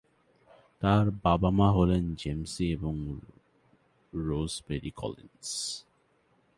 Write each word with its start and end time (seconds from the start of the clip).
তার 0.81 1.05
বাবা-মা 1.23 1.67
হলেন 1.71 2.15
জেমস 2.15 2.61
ই 2.61 2.67
এবং 2.71 2.95
রোজ 4.13 4.53
মেরি 4.69 4.91
কলিন্স। 4.91 5.47